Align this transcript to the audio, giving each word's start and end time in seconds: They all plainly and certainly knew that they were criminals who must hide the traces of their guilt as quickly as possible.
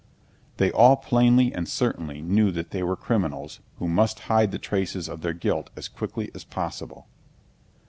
They 0.57 0.71
all 0.71 0.95
plainly 0.95 1.53
and 1.53 1.69
certainly 1.69 2.23
knew 2.23 2.49
that 2.53 2.71
they 2.71 2.81
were 2.81 2.95
criminals 2.95 3.59
who 3.77 3.87
must 3.87 4.21
hide 4.21 4.51
the 4.51 4.57
traces 4.57 5.07
of 5.07 5.21
their 5.21 5.33
guilt 5.33 5.69
as 5.75 5.87
quickly 5.87 6.31
as 6.33 6.43
possible. 6.43 7.05